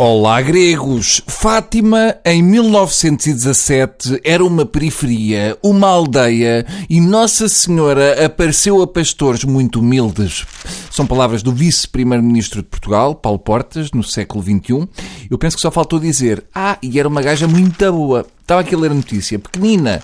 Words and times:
Olá, 0.00 0.40
gregos! 0.40 1.20
Fátima, 1.26 2.14
em 2.24 2.40
1917, 2.40 4.20
era 4.22 4.44
uma 4.44 4.64
periferia, 4.64 5.58
uma 5.60 5.88
aldeia, 5.88 6.64
e 6.88 7.00
Nossa 7.00 7.48
Senhora 7.48 8.24
apareceu 8.24 8.80
a 8.80 8.86
pastores 8.86 9.42
muito 9.42 9.80
humildes. 9.80 10.46
São 10.88 11.04
palavras 11.04 11.42
do 11.42 11.50
vice-primeiro-ministro 11.50 12.62
de 12.62 12.68
Portugal, 12.68 13.12
Paulo 13.12 13.40
Portas, 13.40 13.90
no 13.90 14.04
século 14.04 14.40
XXI. 14.40 14.88
Eu 15.28 15.36
penso 15.36 15.56
que 15.56 15.62
só 15.62 15.70
faltou 15.72 15.98
dizer, 15.98 16.44
ah, 16.54 16.78
e 16.80 16.96
era 17.00 17.08
uma 17.08 17.20
gaja 17.20 17.48
muito 17.48 17.92
boa. 17.92 18.24
Estava 18.48 18.62
aqui 18.62 18.74
a 18.74 18.78
ler 18.78 18.92
a 18.92 18.94
notícia, 18.94 19.38
pequenina, 19.38 20.02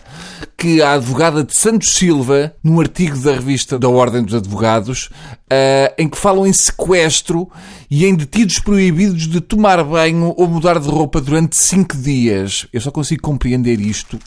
que 0.54 0.82
a 0.82 0.92
advogada 0.92 1.42
de 1.42 1.56
Santos 1.56 1.94
Silva, 1.94 2.54
num 2.62 2.78
artigo 2.78 3.18
da 3.18 3.32
revista 3.32 3.78
da 3.78 3.88
Ordem 3.88 4.22
dos 4.22 4.34
Advogados, 4.34 5.06
uh, 5.06 5.94
em 5.96 6.06
que 6.06 6.18
falam 6.18 6.46
em 6.46 6.52
sequestro 6.52 7.50
e 7.90 8.04
em 8.04 8.14
detidos 8.14 8.58
proibidos 8.58 9.26
de 9.26 9.40
tomar 9.40 9.82
banho 9.82 10.34
ou 10.36 10.46
mudar 10.46 10.78
de 10.78 10.86
roupa 10.86 11.22
durante 11.22 11.56
cinco 11.56 11.96
dias. 11.96 12.66
Eu 12.70 12.82
só 12.82 12.90
consigo 12.90 13.22
compreender 13.22 13.80
isto 13.80 14.18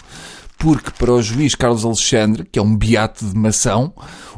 porque 0.58 0.92
para 0.98 1.14
o 1.14 1.22
juiz 1.22 1.56
Carlos 1.56 1.86
Alexandre, 1.86 2.48
que 2.52 2.58
é 2.58 2.62
um 2.62 2.76
beato 2.76 3.26
de 3.26 3.38
mação, 3.38 3.94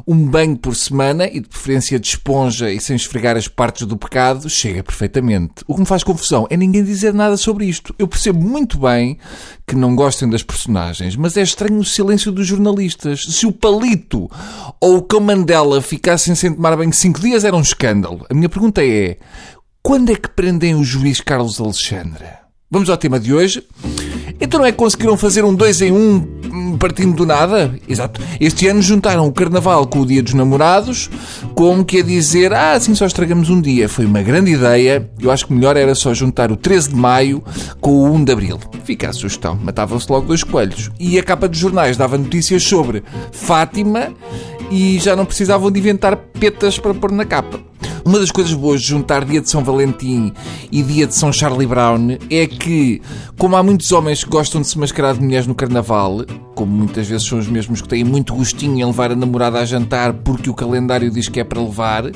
um 0.06 0.26
banho 0.26 0.56
por 0.56 0.74
semana 0.74 1.26
e 1.26 1.40
de 1.40 1.48
preferência 1.48 1.98
de 1.98 2.08
esponja 2.08 2.70
e 2.70 2.80
sem 2.80 2.96
esfregar 2.96 3.36
as 3.36 3.48
partes 3.48 3.86
do 3.86 3.96
pecado 3.96 4.48
chega 4.48 4.82
perfeitamente. 4.82 5.64
O 5.66 5.74
que 5.74 5.80
me 5.80 5.86
faz 5.86 6.02
confusão 6.02 6.46
é 6.50 6.56
ninguém 6.56 6.84
dizer 6.84 7.14
nada 7.14 7.36
sobre 7.36 7.66
isto. 7.66 7.94
Eu 7.98 8.08
percebo 8.08 8.40
muito 8.40 8.78
bem 8.78 9.18
que 9.66 9.74
não 9.74 9.94
gostem 9.94 10.28
das 10.28 10.42
personagens, 10.42 11.16
mas 11.16 11.36
é 11.36 11.42
estranho 11.42 11.78
o 11.78 11.84
silêncio 11.84 12.32
dos 12.32 12.46
jornalistas. 12.46 13.22
Se 13.22 13.46
o 13.46 13.52
Palito 13.52 14.30
ou 14.80 15.06
o 15.10 15.20
Mandela 15.20 15.80
ficassem 15.80 16.34
sem 16.34 16.52
tomar 16.52 16.76
banho 16.76 16.92
cinco 16.92 17.20
dias 17.20 17.44
era 17.44 17.56
um 17.56 17.60
escândalo. 17.60 18.26
A 18.28 18.34
minha 18.34 18.48
pergunta 18.48 18.84
é, 18.84 19.16
quando 19.82 20.10
é 20.10 20.16
que 20.16 20.28
prendem 20.28 20.74
o 20.74 20.84
juiz 20.84 21.20
Carlos 21.20 21.60
Alexandre? 21.60 22.24
Vamos 22.70 22.88
ao 22.90 22.96
tema 22.96 23.18
de 23.18 23.34
hoje. 23.34 23.64
Então 24.40 24.60
não 24.60 24.66
é 24.66 24.72
que 24.72 24.78
conseguiram 24.78 25.16
fazer 25.16 25.44
um 25.44 25.54
dois 25.54 25.80
em 25.82 25.92
um 25.92 26.76
partindo 26.78 27.14
do 27.14 27.26
nada? 27.26 27.72
Exato. 27.86 28.20
Este 28.40 28.66
ano 28.66 28.80
juntaram 28.80 29.26
o 29.26 29.32
Carnaval 29.32 29.86
com 29.86 30.00
o 30.00 30.06
Dia 30.06 30.22
dos 30.22 30.34
Namorados, 30.34 31.10
como 31.54 31.84
que 31.84 32.00
a 32.00 32.02
dizer, 32.02 32.52
ah, 32.52 32.72
assim 32.72 32.94
só 32.94 33.06
estragamos 33.06 33.50
um 33.50 33.60
dia. 33.60 33.88
Foi 33.88 34.06
uma 34.06 34.22
grande 34.22 34.52
ideia. 34.52 35.08
Eu 35.20 35.30
acho 35.30 35.46
que 35.46 35.52
melhor 35.52 35.76
era 35.76 35.94
só 35.94 36.14
juntar 36.14 36.50
o 36.50 36.56
13 36.56 36.88
de 36.88 36.96
Maio 36.96 37.44
com 37.80 37.90
o 37.90 38.14
1 38.14 38.24
de 38.24 38.32
Abril. 38.32 38.58
Fica 38.84 39.10
a 39.10 39.12
sugestão. 39.12 39.58
Matavam-se 39.62 40.10
logo 40.10 40.26
dois 40.26 40.42
coelhos. 40.42 40.90
E 40.98 41.18
a 41.18 41.22
capa 41.22 41.46
dos 41.46 41.58
jornais 41.58 41.96
dava 41.96 42.16
notícias 42.16 42.62
sobre 42.62 43.02
Fátima 43.30 44.08
e 44.70 44.98
já 44.98 45.14
não 45.14 45.26
precisavam 45.26 45.70
de 45.70 45.78
inventar 45.78 46.16
petas 46.16 46.78
para 46.78 46.94
pôr 46.94 47.12
na 47.12 47.24
capa. 47.24 47.60
Uma 48.10 48.18
das 48.18 48.32
coisas 48.32 48.52
boas 48.54 48.82
de 48.82 48.88
juntar 48.88 49.24
dia 49.24 49.40
de 49.40 49.48
São 49.48 49.62
Valentim 49.62 50.32
e 50.72 50.82
dia 50.82 51.06
de 51.06 51.14
São 51.14 51.32
Charlie 51.32 51.64
Brown 51.64 52.18
é 52.28 52.44
que, 52.44 53.00
como 53.38 53.54
há 53.54 53.62
muitos 53.62 53.92
homens 53.92 54.24
que 54.24 54.30
gostam 54.30 54.60
de 54.60 54.66
se 54.66 54.76
mascarar 54.76 55.14
de 55.14 55.22
mulheres 55.22 55.46
no 55.46 55.54
carnaval, 55.54 56.24
como 56.60 56.76
muitas 56.76 57.08
vezes 57.08 57.26
são 57.26 57.38
os 57.38 57.48
mesmos 57.48 57.80
que 57.80 57.88
têm 57.88 58.04
muito 58.04 58.34
gostinho 58.34 58.78
em 58.78 58.84
levar 58.84 59.10
a 59.10 59.16
namorada 59.16 59.58
a 59.58 59.64
jantar 59.64 60.12
porque 60.12 60.50
o 60.50 60.52
calendário 60.52 61.10
diz 61.10 61.26
que 61.26 61.40
é 61.40 61.44
para 61.44 61.58
levar, 61.58 62.10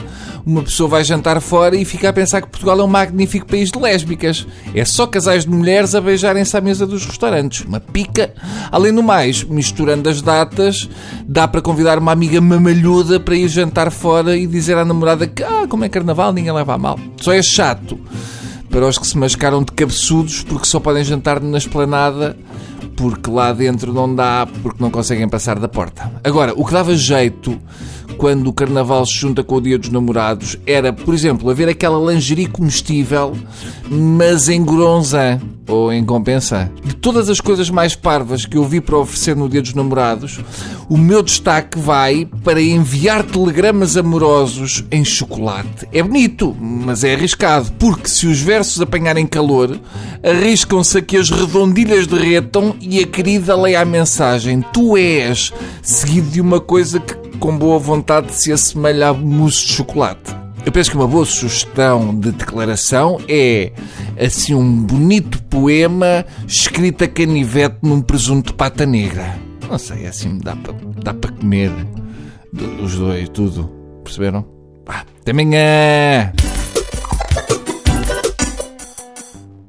uma 0.45 0.63
pessoa 0.63 0.87
vai 0.87 1.03
jantar 1.03 1.41
fora 1.41 1.75
e 1.75 1.83
fica 1.83 2.11
a 2.11 2.13
pensar 2.13 2.43
que 2.43 2.51
Portugal 2.51 2.79
é 2.79 2.85
um 2.85 2.87
magnífico 2.87 3.47
país 3.47 3.71
de 3.71 3.79
lésbicas. 3.79 4.47
É 4.75 4.85
só 4.85 5.07
casais 5.07 5.47
de 5.47 5.51
mulheres 5.51 5.95
a 5.95 6.01
beijarem-se 6.03 6.55
à 6.55 6.61
mesa 6.61 6.87
dos 6.87 7.07
restaurantes. 7.07 7.65
Uma 7.65 7.81
pica. 7.81 8.35
Além 8.71 8.93
do 8.93 9.03
mais, 9.03 9.43
misturando 9.45 10.11
as 10.11 10.21
datas, 10.21 10.91
dá 11.27 11.49
para 11.49 11.63
convidar 11.63 11.99
uma 11.99 12.13
amiga 12.13 12.39
mamalhuda 12.39 13.19
para 13.19 13.35
ir 13.35 13.49
jantar 13.49 13.91
fora 13.91 14.37
e 14.37 14.47
dizer 14.47 14.77
à 14.77 14.85
namorada 14.85 15.27
que, 15.27 15.43
ah, 15.43 15.67
como 15.67 15.87
é 15.87 15.89
carnaval, 15.89 16.35
ninguém 16.35 16.53
leva 16.53 16.75
a 16.75 16.79
mal. 16.79 17.01
Só 17.19 17.33
é 17.33 17.41
chato 17.41 17.99
para 18.69 18.87
os 18.87 18.99
que 18.99 19.07
se 19.07 19.17
mascaram 19.17 19.63
de 19.63 19.73
cabeçudos 19.73 20.43
porque 20.43 20.67
só 20.67 20.81
podem 20.81 21.03
jantar 21.03 21.41
na 21.41 21.57
esplanada 21.57 22.37
porque 22.97 23.31
lá 23.31 23.53
dentro 23.53 23.93
não 23.93 24.15
dá, 24.15 24.47
porque 24.63 24.83
não 24.83 24.91
conseguem 24.91 25.29
passar 25.29 25.59
da 25.59 25.69
porta. 25.69 26.11
Agora, 26.23 26.53
o 26.57 26.65
que 26.65 26.73
dava 26.73 26.95
jeito 26.97 27.61
quando 28.17 28.49
o 28.49 28.53
carnaval 28.53 29.05
se 29.07 29.15
junta 29.15 29.43
com 29.43 29.57
o 29.57 29.61
dia 29.61 29.79
dos 29.79 29.91
namorados 29.91 30.57
era, 30.67 30.93
por 30.93 31.15
exemplo, 31.15 31.51
haver 31.51 31.69
aquela 31.69 32.13
lingerie 32.13 32.47
comestível, 32.47 33.37
mas 33.91 34.49
em 34.49 34.65
goronzã 34.65 35.41
ou 35.67 35.93
em 35.93 36.05
compensa. 36.05 36.71
De 36.85 36.95
todas 36.95 37.29
as 37.29 37.41
coisas 37.41 37.71
mais 37.71 37.95
parvas 37.95 38.45
que 38.45 38.57
eu 38.57 38.65
vi 38.65 38.81
para 38.81 38.99
oferecer 38.99 39.35
no 39.35 39.49
dia 39.49 39.63
dos 39.63 39.75
namorados, 39.75 40.41
o 40.89 40.97
meu 40.97 41.23
destaque 41.23 41.79
vai 41.79 42.29
para 42.43 42.61
enviar 42.61 43.25
telegramas 43.25 43.97
amorosos 43.97 44.85
em 44.91 45.05
chocolate. 45.05 45.89
É 45.93 46.03
bonito, 46.03 46.55
mas 46.61 47.05
é 47.05 47.15
arriscado, 47.15 47.73
porque 47.79 48.09
se 48.09 48.27
os 48.27 48.41
versos 48.41 48.81
apanharem 48.81 49.27
calor, 49.27 49.79
arriscam-se 50.23 50.99
a 50.99 51.03
que 51.03 51.17
as 51.17 51.31
redondilhas 51.31 52.07
derretam 52.07 52.77
e 52.81 53.01
a 53.01 53.07
querida 53.07 53.57
leia 53.57 53.81
a 53.81 53.85
mensagem 53.85 54.63
Tu 54.73 54.97
és, 54.97 55.53
seguido 55.83 56.31
de 56.31 56.41
uma 56.41 56.61
coisa 56.61 57.01
que 57.01 57.24
com 57.39 57.57
boa 57.57 57.79
vontade 57.79 58.35
se 58.35 58.53
assemelha 58.53 59.09
a 59.09 59.13
mousse 59.15 59.67
de 59.67 59.73
chocolate. 59.73 60.35
Eu 60.65 60.73
penso 60.73 60.91
que 60.91 60.97
uma 60.97 61.07
boa 61.07 61.27
sugestão 61.27 62.19
de 62.19 62.33
declaração 62.33 63.21
é 63.29 63.71
assim 64.19 64.55
um 64.55 64.83
bonito 64.83 65.43
poema 65.45 66.25
escrito 66.47 67.05
a 67.05 67.09
canivete 67.09 67.77
num 67.83 68.01
presunto 68.01 68.51
de 68.51 68.55
pata 68.55 68.87
negra. 68.87 69.39
Não 69.69 69.79
sei, 69.79 70.07
assim 70.07 70.39
dá 70.39 70.57
para 70.57 70.75
dá 71.03 71.13
para 71.13 71.33
comer 71.33 71.71
os 72.83 72.97
dois, 72.97 73.29
tudo. 73.29 73.71
Perceberam? 74.03 74.45
Ah, 74.87 75.05
até 75.21 75.33
amanhã! 75.33 76.33